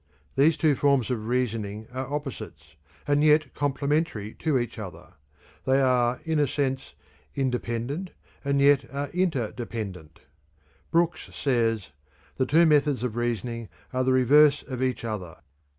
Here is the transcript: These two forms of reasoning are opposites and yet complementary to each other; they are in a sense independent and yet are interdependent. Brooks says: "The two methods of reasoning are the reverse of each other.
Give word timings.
These 0.35 0.57
two 0.57 0.73
forms 0.73 1.11
of 1.11 1.27
reasoning 1.27 1.87
are 1.93 2.11
opposites 2.11 2.75
and 3.07 3.21
yet 3.23 3.53
complementary 3.53 4.33
to 4.39 4.57
each 4.57 4.79
other; 4.79 5.13
they 5.65 5.79
are 5.79 6.19
in 6.25 6.39
a 6.39 6.47
sense 6.47 6.95
independent 7.35 8.09
and 8.43 8.59
yet 8.59 8.83
are 8.91 9.09
interdependent. 9.11 10.21
Brooks 10.89 11.29
says: 11.35 11.91
"The 12.37 12.47
two 12.47 12.65
methods 12.65 13.03
of 13.03 13.15
reasoning 13.15 13.69
are 13.93 14.03
the 14.03 14.11
reverse 14.11 14.63
of 14.63 14.81
each 14.81 15.05
other. 15.05 15.37